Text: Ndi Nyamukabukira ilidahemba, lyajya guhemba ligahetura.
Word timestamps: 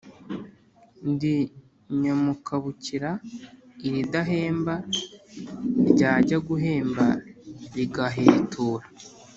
Ndi 1.11 1.35
Nyamukabukira 2.01 3.09
ilidahemba, 3.87 4.75
lyajya 5.95 6.37
guhemba 6.47 7.05
ligahetura. 7.75 8.85